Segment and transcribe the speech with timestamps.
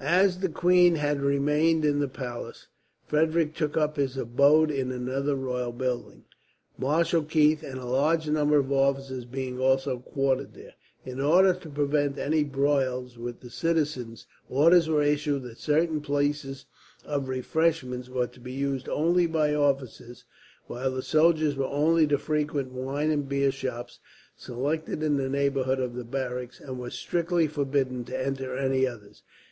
[0.00, 2.66] As the queen had remained in the palace,
[3.06, 6.24] Frederick took up his abode in another royal building,
[6.76, 10.74] Marshal Keith and a large number of officers being also quartered there.
[11.04, 16.66] In order to prevent any broils with the citizens, orders were issued that certain places
[17.04, 20.24] of refreshment were to be used only by officers,
[20.66, 24.00] while the soldiers were only to frequent wine and beer shops
[24.36, 29.22] selected in the neighbourhood of the barracks, and were strictly forbidden to enter any others.